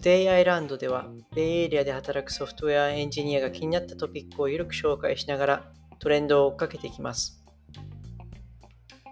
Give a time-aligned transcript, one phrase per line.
[0.00, 7.44] Today Island では、ベイエリアで働くソフトウェアエンジニアが気になったトピックをゆるく紹介しながらトレンドを追っかけていきます。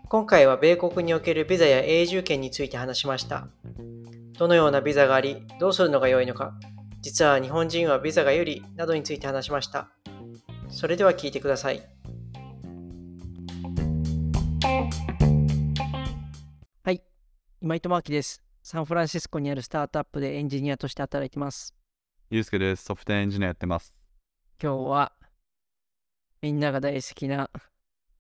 [0.09, 3.49] 今回は米国におけるビザや永住権について話しました。
[4.39, 6.55] どのようなビザがあり、どうするのが良いのか、
[7.03, 9.91] 実は日本人はビザが有利などについて話しました。
[10.69, 11.73] それでは聞いてくださ。
[11.73, 11.83] い、
[17.61, 18.43] 今井智明です。
[18.63, 21.75] サンフランシスコにあるスタートアップでエンジニアとして働いてます。
[22.31, 22.85] ゆうすけです。
[22.85, 23.95] ソフトエンジニアやってます。
[24.63, 25.13] 今日は
[26.43, 27.51] みんなが大好きな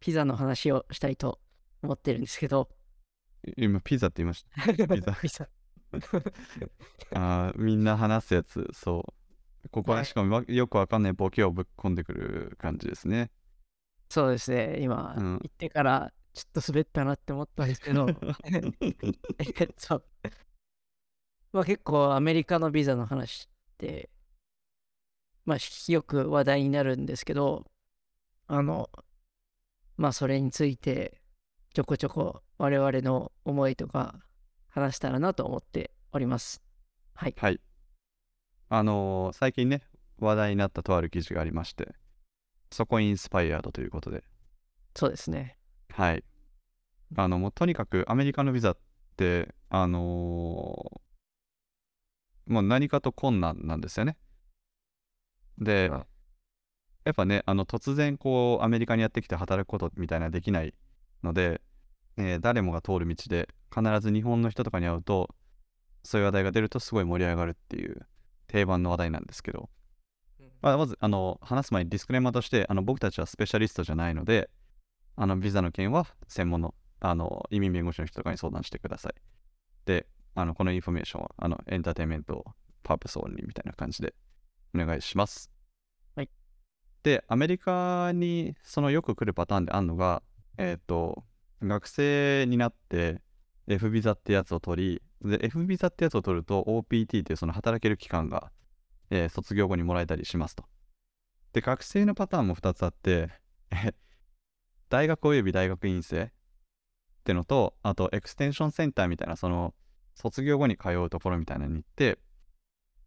[0.00, 1.40] ピザの話をしたいと
[1.82, 2.68] 思ってるんですけど。
[3.56, 4.72] 今、ピザって言いました？
[4.94, 5.12] ピザ。
[5.14, 5.48] ピザ
[7.14, 9.04] あみんな話すやつ、そ
[9.64, 9.68] う。
[9.68, 13.30] ここはしかもよくわかんないボケをぶっ込んでくる感じですね。
[14.08, 14.78] そうですね。
[14.80, 20.02] 今、うん、行ってからちょっと滑ったなって思ったんですけど、えっと、
[21.50, 24.10] まあ結構アメリカのビザの話って、
[25.46, 27.64] まあよく話題になるんですけど、
[28.48, 28.90] あの、
[29.96, 31.22] まあそれについて
[31.72, 34.16] ちょこちょこ我々の思いとか
[34.68, 36.62] 話したらなと思っております。
[37.14, 37.34] はい。
[37.38, 37.58] はい。
[38.68, 41.94] あのー、最近ね、話題になったとある記事がありまして、
[42.70, 44.22] そこインスパイアードということで。
[44.94, 45.56] そうですね。
[45.90, 46.24] はい。
[47.16, 48.78] あの、もうとにかくアメリカのビザっ
[49.16, 54.16] て、あのー、もう何かと困難なんですよね。
[55.58, 55.90] で、
[57.04, 60.74] やっぱね、あの、突然こう、アメリカにやってきて働くことみたいなできない
[61.22, 61.60] ので、
[62.16, 65.34] えー、誰もが通る道で、必ず日本の人とかに会うと、
[66.02, 68.06] そういう話題が出るとすごい盛り上がるっていう
[68.46, 69.70] 定番の話題なんですけど、
[70.62, 74.50] まあ、まず、あの、話す前にディスクレーマーとして、あの、僕たちはスペシャリストじゃないので、
[75.16, 79.14] あの、ビザの件は専門のあの、移民弁護士の人とかに相談してください。
[79.84, 82.44] で、あの、このインフォメーションは、あの、 entertainment
[82.82, 84.14] purpose only みたいな感じで
[84.74, 85.50] お願いします。
[86.14, 86.30] はい。
[87.02, 90.22] で、アメリカにそのよく来るパターンであるのが、
[90.58, 91.24] えっ、ー、と、
[91.62, 93.22] 学生になって
[93.66, 98.50] F ビザってやつを取り、で、F ビザってやつを取ると OPT っていうその働ける期間が、
[99.10, 100.64] えー、卒業後にもらえたりしますと。
[101.52, 103.30] で、学生のパターンも2つあって、
[104.88, 106.28] 大学及び大学院生っ
[107.24, 109.74] てのと、あとエクステンションセンターみたいな、その
[110.14, 112.18] 卒業後に通うところみたいなのに行って、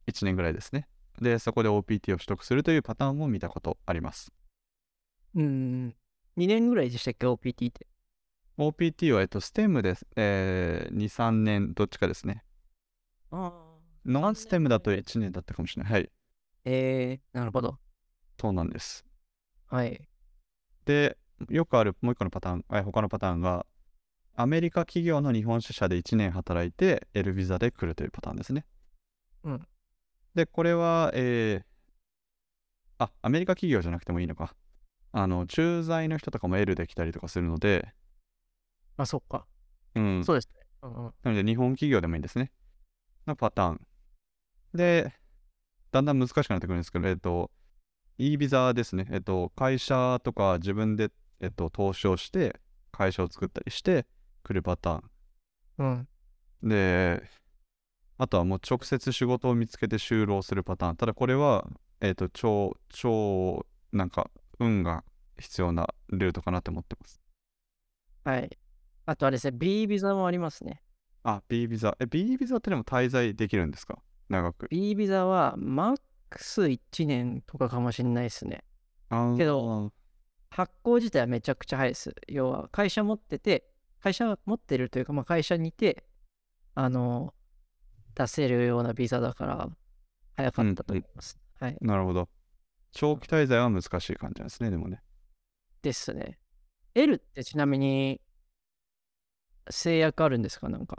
[0.08, 0.88] 1年ぐらいですね。
[1.22, 4.32] で、そこで OPT を取得するというパターンを見たことあります。
[5.36, 5.96] うん、
[6.38, 7.88] 2年ぐらいでしたっけ、OPT って
[8.58, 10.06] ？OPT は、えっと、STEM です。
[10.16, 12.44] えー、2、3年、どっちかですね。
[13.32, 13.70] ああ。
[14.06, 15.92] ノンステムだと1年だったかもしれない。
[15.92, 16.12] はい。
[16.66, 17.78] えー、なるほど。
[18.40, 19.06] そうなんです。
[19.68, 20.08] はい。
[20.86, 21.18] で、
[21.50, 23.66] よくあるもう一個のパターン、え他のパターンが、
[24.36, 28.66] アメリカ企業の日本支社で1年働いて L ビザで来るというパターンですね。
[29.44, 29.68] うん。
[30.36, 34.56] で、これは、えー、あ、アメリカ企業じゃなくてもいいのか。
[35.12, 37.94] あの、駐在の人とかも L で来たりとかするので、
[38.98, 39.46] あ、そっか。
[39.96, 40.24] うん。
[40.24, 40.62] そうですね。
[40.84, 42.52] うんうん、なので、日本企業でもいいんですね。
[43.26, 43.88] のパターン。
[44.74, 45.14] で、
[45.92, 47.50] だんだん難しくなってくるんですけど、えっと、
[48.18, 49.08] E ビザですね。
[49.12, 51.10] えっと、会社とか自分で、
[51.42, 52.60] えっと、投資をして、
[52.92, 54.06] 会社を作ったりして、
[54.44, 56.08] 来るパターン。
[56.62, 56.70] うん。
[56.70, 57.22] で、
[58.18, 60.96] あとはもう直接仕事を見つけて就労するパターン。
[60.98, 61.66] ただこれは、
[62.02, 64.30] えっ、ー、と、超、超、なんか、
[64.60, 65.04] 運が
[65.38, 67.22] 必要なルートかなって思ってます。
[68.26, 68.58] はい。
[69.06, 70.84] あとはですね、B ビザもありますね。
[71.24, 71.96] あ、B ビザ。
[72.00, 74.00] え、B ビザってでも滞在できるんですか？
[74.28, 74.68] 長く。
[74.70, 78.64] B ビザは、マックス1年とかかもしれないですね。
[79.38, 79.92] けど、
[80.50, 82.14] 発行自体はめちゃくちゃ早いです。
[82.28, 83.70] 要は、会社持ってて、
[84.02, 86.06] 会社持ってるというか、まあ、会社にいて、
[86.76, 87.34] あの、
[88.16, 89.70] 出せるようなビザだから、
[90.36, 91.38] 早かったと思います。
[91.62, 91.78] うん、はい。
[91.82, 92.30] なるほど。
[92.92, 95.02] 長期滞在は難しい感じなんですね、でもね。
[95.82, 96.40] ですね。
[96.96, 98.20] L ってちなみに、
[99.70, 100.68] 制約あるんですか？
[100.70, 100.98] なんか。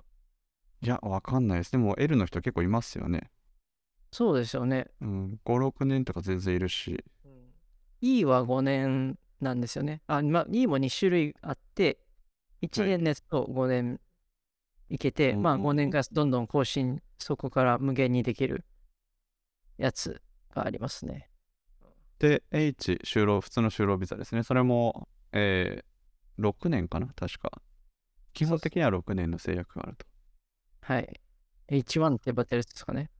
[0.82, 1.72] いや、わかんないです。
[1.72, 3.30] でも L の人結構いますよね。
[4.12, 4.86] そうですよね。
[5.00, 7.04] うん、5、6年とか全然いるし。
[7.24, 7.52] うん、
[8.00, 10.02] E は5年なんですよね。
[10.06, 11.98] あ、まあ、E も2種類あって、
[12.62, 14.00] 1年ですと5年
[14.88, 18.64] いけて、はい、まあ5年がどんどん更新、そこから無限にできる
[19.78, 20.20] やつ
[20.54, 21.30] がありますね。
[22.18, 24.42] で、H、就労、普通の就労ビザですね。
[24.42, 27.06] それも、えー、6年かな？
[27.14, 27.62] 確か。
[28.32, 30.06] 基本的には6年の制約があると。
[30.82, 31.20] はい。
[31.68, 33.10] H1 って呼ばれてるんですかね。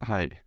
[0.00, 0.44] はい。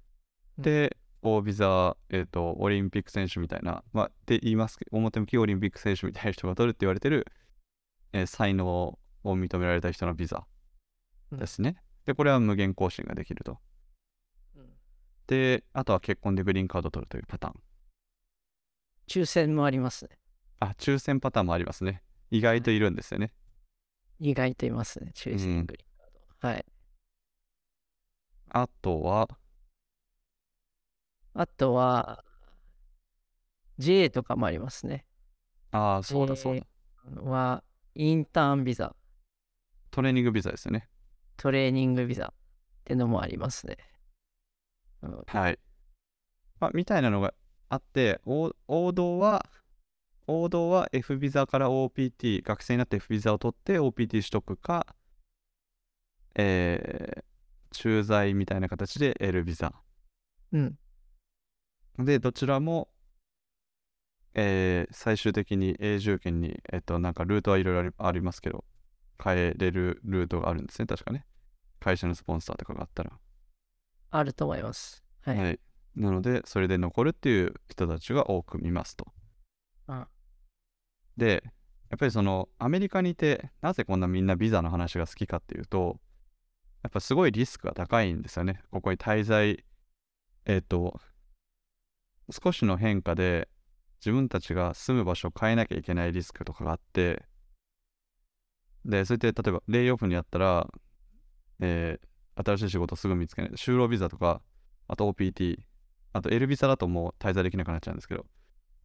[0.57, 0.97] で、
[1.35, 7.27] O ビザ、えっ、ー、と、オリンピック選手みたいな、まあ、って言いますけど、表向きオリンピック選手みたいな人が取るって言われてる
[8.13, 10.45] えー才能を認められた人のビザ
[11.31, 11.77] ですね。
[12.05, 13.59] で、これは無限更新ができると。
[14.55, 14.69] うん
[15.27, 17.53] で、あとは結婚でグリーンカードを取るというパターン。
[19.09, 20.17] 抽選もありますね。
[20.59, 22.01] あ、抽選パターンもありますね。
[22.31, 23.33] 意外といるんですよね。
[24.19, 25.11] 意外といますね。
[25.13, 26.07] 抽うん選グリーンカー
[26.41, 26.47] ド。
[26.47, 26.65] はい。
[28.49, 29.27] あとは、
[31.39, 32.23] あとは、
[33.77, 35.05] JA とかもありますね。
[35.69, 37.21] ああ、そうだそうだ。
[37.21, 37.63] は、
[37.93, 38.95] インターンビザ、
[39.91, 40.89] トレーニングビザですよね。
[41.37, 42.33] トレーニングビザっ
[42.85, 43.77] てのもありますね。
[45.03, 45.59] うんはい。
[46.59, 47.35] まあ、みたいなのが
[47.69, 49.45] あって、お王道は、
[50.25, 54.87] 王道は F ビザから OPT、学生になって F ビザを取って OPT 取得か、
[56.33, 57.23] えー、
[57.69, 59.71] 駐在みたいな形で L ビザ。
[60.51, 60.79] うん。
[61.99, 62.89] で、どちらも、
[64.33, 68.63] えー最終的に永住権に、えっと、なんかルートはいろいろありますけど、
[69.23, 71.25] 変えれるルートがあるんですね、確かね。
[71.79, 73.11] 会社のスポンサーとかがあったら。
[74.11, 75.03] あると思います。
[75.21, 75.37] はい。
[75.37, 75.59] はい。
[75.95, 79.07] なので、それで残るっていう人たちが多く見ますと。
[79.87, 80.07] あ
[81.17, 81.43] で、
[81.89, 85.99] やっぱりそのアメリカにいて、なぜこんなみんなビザの話が好きかっていうと、
[86.83, 88.61] やっぱすごいリスクが高いんですよね。
[88.71, 89.63] ここに滞在、
[90.45, 90.99] えっ、と、
[92.31, 93.49] 少しの変化で
[93.99, 97.25] 自分たちが住む場所を変えなきゃいけないリスクとかがあって、
[98.85, 100.67] で、それで例えばレイオフにあったら、
[101.59, 102.07] えー
[102.39, 103.51] 新しい仕事すぐ見つけない。
[103.53, 104.43] 就労ビザとか、
[104.87, 105.57] あと OPT、
[106.13, 108.27] あと L ビザだともう滞在できなくなっちゃうんですけど、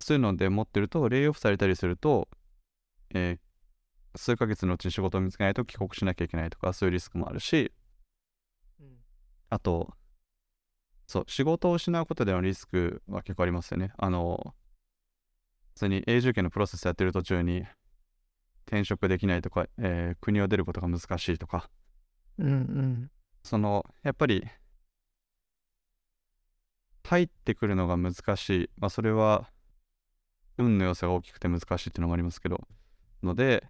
[0.00, 2.28] そういうので持ってると、レイオフされたりすると、
[3.14, 3.38] えー
[4.16, 7.72] 数ヶ月のうちに仕事を見つけないと帰国しなきゃいけないとか、そういうリスクもあるし、
[8.80, 8.86] うん
[9.50, 9.94] あと、
[11.06, 13.92] そう、仕事を失うことでのリスクは結構ありますよね。
[13.98, 14.54] あの、
[15.74, 17.64] 普通に永住権のプロセスやってる途中に
[18.66, 21.70] 転職できないとか、えー国を出ることが難しいとか、
[22.38, 23.10] うんうん。
[23.42, 24.44] その、やっぱり、
[27.04, 28.70] 入ってくるのが難しい。
[28.78, 29.50] まあ、それは、
[30.56, 32.66] 運の要素が大きくて難しいっていうのもありますけど、
[33.22, 33.68] ので、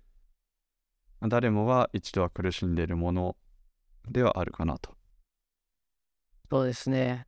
[1.27, 3.37] 誰もが一度は苦しんでいるもの
[4.09, 4.95] ではあるかなと。
[6.53, 7.27] そうですね。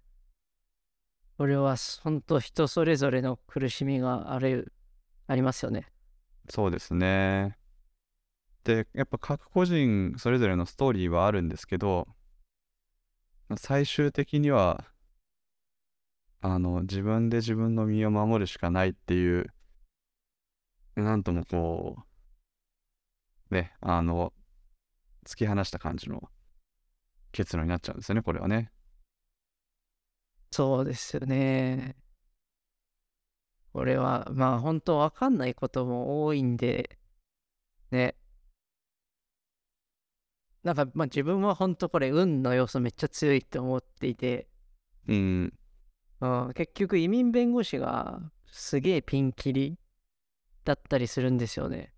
[1.38, 4.70] これは本当人それぞれの苦しみがある、
[5.26, 5.86] ありますよね。
[6.50, 7.56] そうですね。
[8.64, 12.06] で、やっぱ各個人それぞれのストーリーはあるんですけど、
[13.56, 14.84] 最終的には、
[16.42, 19.46] あの、自分で自分の身を守るしかないっていう、
[20.96, 21.96] なんともこ
[23.50, 24.34] う、ね、あの、
[25.24, 26.28] 突き放した感じの
[27.32, 28.70] 結論になっちゃうんですよね、これはね。
[30.54, 31.96] そうですよね。
[33.72, 36.96] これは、まあ本当わかんないことも多いんで、
[37.90, 38.14] ね。
[40.62, 44.46] なんか、まあ自分は本当これ運の要素めっちゃ強いって思っていて、
[45.08, 45.52] うん、
[46.20, 49.76] うん、結局移民弁護士がすげえピンキリ
[50.64, 51.92] だったりするんですよね。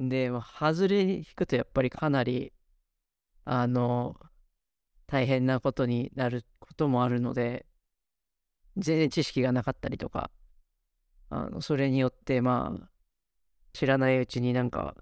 [0.00, 2.52] で、まあ、外れに引くとやっぱりかなり、
[3.44, 4.16] あの、
[5.06, 7.66] 大変なことになることもあるので、
[8.76, 10.30] 全然知識がなかったりとか、
[11.30, 12.88] あのそれによってまあ、
[13.72, 14.96] 知らないうちになんか、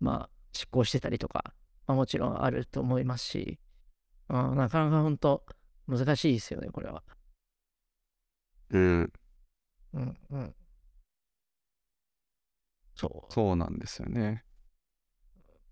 [0.00, 1.54] まあ、執行してたりとか、
[1.86, 3.58] まあ、もちろんあると思いますし、
[4.28, 5.44] うん、なかなか本当
[5.86, 7.02] 難しいですよね、これは。
[8.70, 9.12] うん、
[9.94, 10.54] うんうん。
[12.94, 13.32] そう。
[13.32, 14.44] そうなんですよね。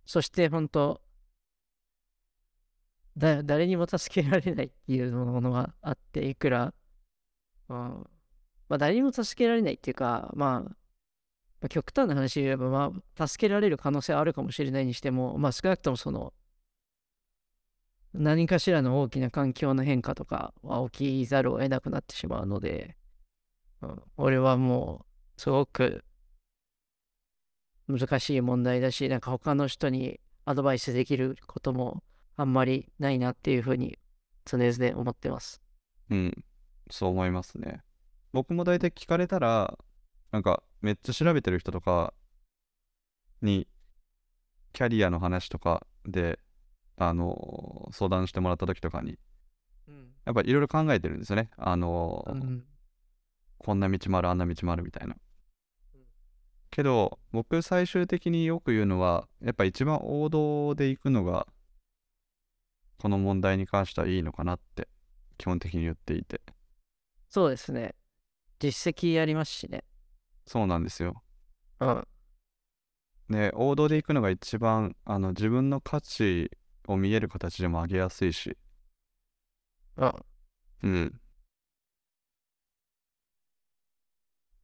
[0.07, 1.01] そして本当
[3.17, 6.75] だ、誰にも助けられないっていうものがあって、いくら、
[7.69, 8.07] うん、ま
[8.71, 10.71] あ誰にも助けられないっていうか、まあ、ま
[11.63, 16.33] あ極端な話で言えば、まあ、助けられる可能性はあるかもしれないにしても、まあ少なくともその、
[18.13, 22.97] 何かしらの大きな環境の変化とかは起きざるを得なくなってしまうので、
[23.83, 25.05] うん、俺はも
[25.37, 26.05] う、すごく
[27.89, 32.03] 難しい問題だし、なんか他の人にアドバイスできることも
[32.37, 33.99] あんまりないなっていうふうに
[34.45, 35.63] 常々思ってます。
[36.11, 36.45] うん、
[36.91, 37.83] そう思いますね。
[38.33, 39.79] 僕も大体聞かれたら、
[40.33, 42.13] なんかめっちゃ調べてる人とか
[43.41, 43.69] に、
[44.73, 46.39] キャリアの話とかで、
[46.97, 49.19] あの相談してもらった時とかに、
[49.89, 50.13] うん。
[50.25, 51.51] やっぱいろいろ考えてるんですよね。
[51.57, 52.65] あのうん。
[53.59, 55.17] こんな道もある、あんな道もあるみたいな
[55.95, 56.01] うん。
[56.71, 61.47] けど、僕最終的によく言うのは、やっぱ一番王道で行くのが、
[62.99, 64.89] この問題に関してはいいのかなって、
[65.39, 66.41] 基本的に言っていて。
[67.29, 67.95] そうですね。
[68.59, 69.85] 実績ありますしね。
[70.47, 71.23] そうなんですよ。
[71.81, 72.09] うん。
[73.29, 76.51] ね、王道で行くのが一番あの自分の価値
[76.87, 78.57] を見える形でも上げやすいし。
[79.97, 80.15] あ
[80.83, 81.21] うん。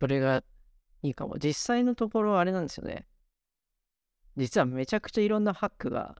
[0.00, 0.42] それが
[1.02, 1.38] いいかも。
[1.38, 3.06] 実際のところあれなんですよね。
[4.36, 6.16] 実はめちゃくちゃいろんなハックが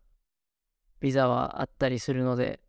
[1.00, 2.60] ビザはあったりするので、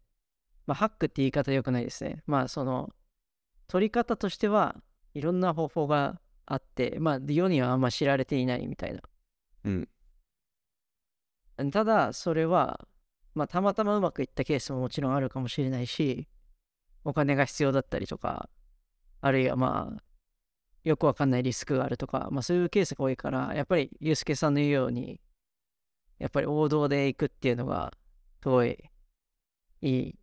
[0.66, 2.24] まあ、ハックって言い方良くないですね。
[2.26, 2.90] まあその
[3.68, 4.76] 取り方としては
[5.14, 9.02] いろんな方法があって、まあ世にはあんま知られていないみたいな。
[9.66, 9.90] うん。
[11.72, 12.88] ただそれは、
[13.34, 16.28] まあたまたまうまくいったケースももちろんあるかもしれないし、
[17.04, 18.50] お金が必要だったりとか、
[19.22, 20.04] あるいはまあ
[20.84, 25.22] よくわかんないリスクがあるとか、まあそういうケースが多いから、やっぱりユうスケさんの言うように、
[26.20, 27.94] やっぱり王道で行くっていうのが、
[28.42, 28.78] すごい
[29.82, 30.16] いい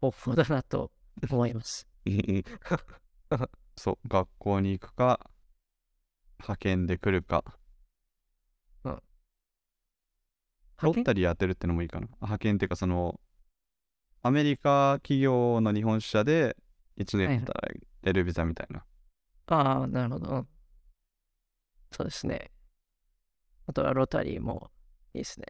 [0.00, 0.90] 方法だなと
[1.30, 1.86] 思います。
[3.76, 5.30] そう、学校に行くか、
[6.38, 7.44] 派遣で来るか、
[10.82, 12.06] ロッタリーやってるってのもいいかな。
[12.22, 13.20] 派遣っていうか、その、
[14.22, 16.56] アメリカ企業の日本支社で
[16.96, 18.84] 1はいはい年働けるビザみたいな。
[19.46, 20.30] ああ、なるほど。
[20.30, 20.48] うん
[21.92, 22.52] そうですね。
[23.66, 24.70] あとはロタリーも
[25.12, 25.46] いいですね。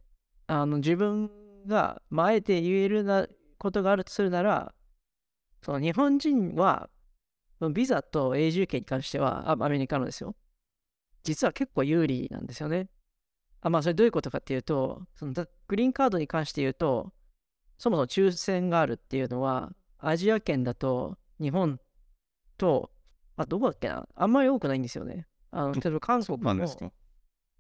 [0.46, 1.30] あの、自分
[1.66, 3.26] が、まあ、あえて言えるな
[3.58, 4.74] ことがあるとするなら、
[5.62, 6.88] その日本人は、
[7.72, 10.34] ビザと永住権に関しては、あアメリカのですよ。
[11.22, 12.88] 実は結構有利なんですよね。
[13.60, 17.12] あまあ、それどういうことかっていうと、そのだグリーンカードに関して言うと、
[17.76, 21.78] そもそも抽選があるっていうのは、アジア圏だと日本
[22.56, 22.90] と、
[23.36, 24.08] あ、どこだっけな？
[24.14, 25.26] あんまり多くないんですよね。
[25.50, 26.92] あの、例えば韓国も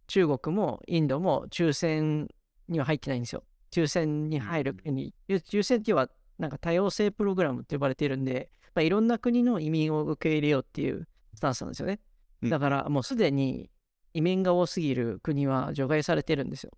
[0.06, 2.28] 中国もインドも抽選
[2.68, 3.44] には入ってないんですよ。
[3.70, 5.14] 抽選に入る国。
[5.28, 12.00] 抽選っていうのはなんか多様性プログラムって呼ばれているんで、まあ、いろんな国の移民を受け入れようっていうスタンスなんですよね。
[12.42, 13.70] うんだからもうすでに
[14.14, 16.72] 移民が多すぎる国は除外されてるんですよ。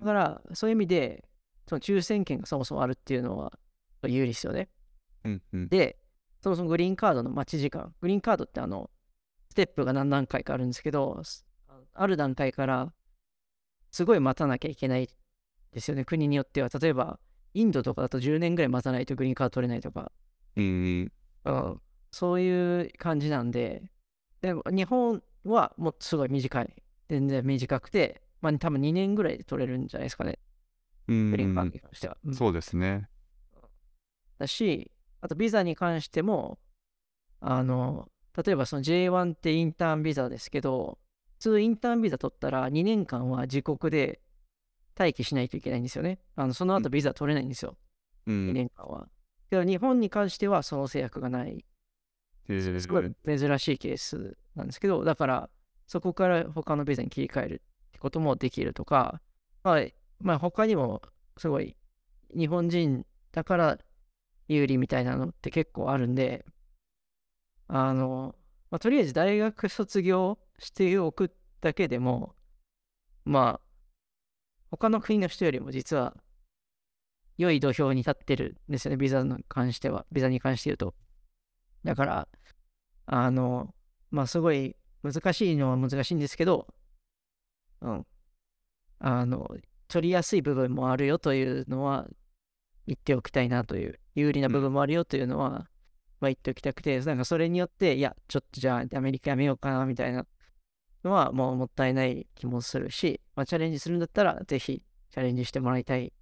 [0.00, 1.24] だからそういう意味で
[1.68, 3.52] その抽選権がそもそもあるっていうのは
[4.04, 4.68] 有利ですよね。
[5.24, 5.68] うんうん。
[5.68, 5.98] で、
[6.42, 8.90] そもそもグリーンカードの待ち時間、グリーンカードってあの、
[9.50, 11.44] ステップが何段階かあるんですけど、す
[11.92, 12.92] ある段階から
[13.90, 15.08] すごい待たなきゃいけない
[15.76, 16.70] ですよね、国によっては。
[16.80, 17.20] 例えば、
[17.52, 20.10] インドとかだと10年ぐらい待たないとグリーンカード取れないとか、
[20.56, 21.12] うん
[21.44, 21.80] うん、
[22.10, 23.82] そういう感じなんで、
[24.40, 26.82] でも日本はもっとすごい短い。
[27.10, 30.38] 全然短くて、まあ多分2年ぐらいで取れるんじゃないですかね、
[31.08, 31.30] うん。
[31.30, 32.16] グリーンカードうんに関しては。
[32.24, 33.10] うんそうですね。
[34.38, 34.90] だし、
[35.20, 36.58] あとビザに関しても、
[37.40, 38.08] あの、
[38.42, 40.98] 例えばその J1 ってインターンビザですけど、
[41.34, 44.22] 普通インターンビザ取ったら2年間は自国で
[44.98, 46.18] 待機しないといけないんですよね。
[46.36, 47.76] あのその後ビザ取れないんですよ、
[48.26, 48.52] 2うん。
[48.52, 49.08] 年間は。
[49.50, 51.64] けど日本に関してはその制約がない。
[52.48, 55.50] すごい珍しいケースなんですけど、だから
[55.86, 59.20] そこから他のビザに切り替えるってこともできるとか、
[59.64, 59.84] まあ、
[60.20, 61.02] まあ他にも
[61.38, 61.76] すごい
[62.36, 63.78] 日本人だから
[64.48, 66.44] 有利みたいなのって結構あるんで、
[67.68, 68.34] あの、
[68.70, 72.34] まあ、とりあえず大学卒業しておくだけでも、
[73.24, 73.65] まあ、
[74.70, 76.14] 他の国の人よりも実は
[77.38, 80.94] 良い土俵に立ってるんですよね、ビザに関しては、ビザに関して言うと。
[81.84, 82.28] だから、
[83.06, 83.74] あの、
[84.10, 86.66] まあ、すごい難しいのは難しいんですけど、
[87.82, 88.06] うん。
[88.98, 89.50] あの、
[89.88, 92.08] 取りやすい部分もあるよというのは
[92.86, 95.50] 言っておきたいなという、有利な部分もあるよというのは、
[96.20, 100.26] まあ、言っておきたくて、なんかそれによって、いや、ちょっとじゃあアメリカやめようかなみたいな
[101.04, 106.12] のはもうもったいない気もするし、まあ、チャレンジするんだったら、ぜひチャレンジしてもらいたい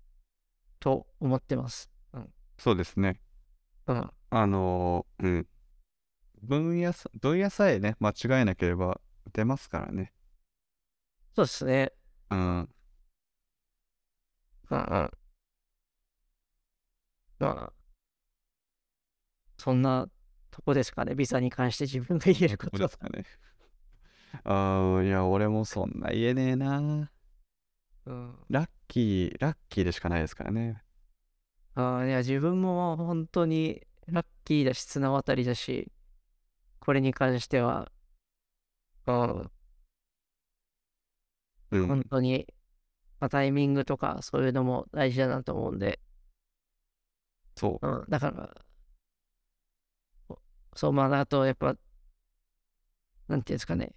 [0.81, 1.91] と思ってます。
[2.59, 3.21] そうですね。
[3.87, 4.11] うん。
[4.31, 5.47] あのーうん。
[6.43, 9.01] 分野さ、分野さえね、間違えなければ
[9.33, 10.13] 出ますからね。
[11.35, 11.93] そうですね。
[12.31, 12.39] うん。
[12.59, 12.69] うん
[14.71, 15.11] うん。
[17.39, 17.73] まあ、
[19.59, 20.09] そんな
[20.51, 23.25] とこですかね、ビザに関して自分が言えることはですかね。
[24.45, 27.11] ああ、いや、俺もそんな言えねえな。
[28.07, 28.35] うん。
[28.49, 30.83] ラッキー、ラッキーでしかないですからね。
[31.75, 35.91] ああ、いや、自分も本当にラッキーだし、綱渡りだし、
[36.81, 37.91] これに関しては、
[39.07, 39.51] うん、
[41.71, 41.89] うん。
[41.89, 42.47] 本当に、
[43.21, 46.01] まあ、タイミングとかそういうのも大事だなと思うんで、
[47.57, 47.87] そう。
[47.89, 48.55] うん、だから、
[50.29, 50.39] お
[50.75, 51.77] そう、まあ、あと、やっぱ、
[53.29, 53.93] なんていうんですかね、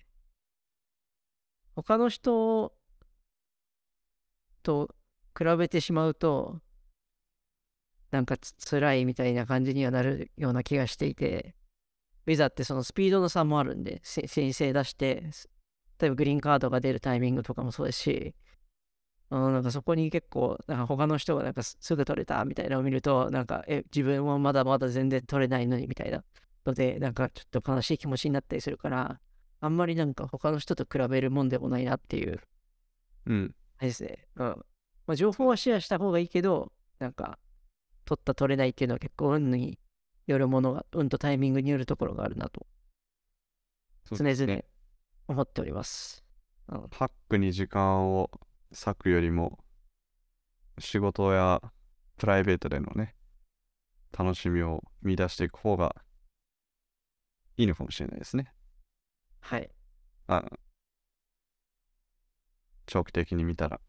[1.78, 2.74] 他の人
[4.64, 4.96] と
[5.38, 6.60] 比べてしまうと、
[8.10, 11.54] なんかつ辛いみたいな感じにはなるような気がしていて、
[12.26, 15.24] ビザってそのスピードの差もあるんで、せ申請出して、
[16.00, 18.36] 例えばグリーンカードが出るタイミングとかもそうですし、
[19.30, 26.24] うん、なんかそこに結構、なんか他の人がなんかすぐ取れたみたいなのを見ると、なんか、え、自分はまだまだ全然取れないのにみたいな
[26.66, 29.20] ので、なんかちょっと悲しい気持ちになったりするから、
[29.60, 32.40] あんまりなんか他の人と比べるもんでもないなっていう、
[33.26, 33.56] うん。
[33.78, 34.28] あれですね。
[34.36, 34.48] うん。
[35.08, 37.40] まあ、情報はシェアした方がいいけど、なんか、
[38.06, 39.80] 取った取れないっていうのは結構運に
[40.28, 42.66] よるものが、運とタイミングによるところがあるなと、
[44.12, 44.64] 常々
[45.28, 46.24] 思っております。
[46.70, 48.30] うん、ハックに時間を
[48.72, 49.60] 割くよりも、
[50.80, 51.62] 仕事や
[52.18, 53.16] プライベートでのね、
[54.18, 55.96] 楽しみを見出していく方が
[57.58, 58.54] いいのかもしれないですね。
[59.40, 59.70] はい。
[60.28, 60.44] あ
[62.86, 63.80] 長期的に見たら。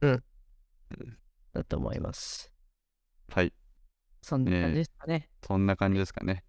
[0.00, 0.10] うん。
[0.10, 1.18] うん、
[1.52, 2.52] だと思います。
[3.30, 3.52] はい。
[4.22, 5.30] そんな感じですかね。
[5.46, 6.44] そんな感じですかね。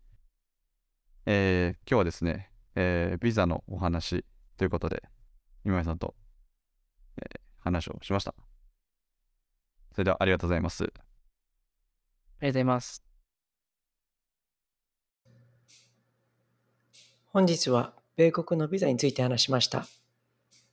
[1.26, 4.26] えー、今日はですね、えー、ビザのお話
[4.58, 5.04] ということで、
[5.64, 6.16] 今井さんと、
[7.18, 8.34] えー、話をしました。
[9.94, 10.84] それではありがとうございます。
[10.84, 13.04] ありがとうございます。
[17.32, 19.78] 本日は米国のビザについて話しました。
[19.78, 19.86] よ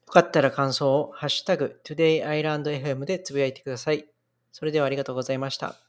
[0.09, 4.05] かったら感想をハッシュタグ todayislandfm でつぶやいてください。
[4.51, 5.86] それではありがとうございました。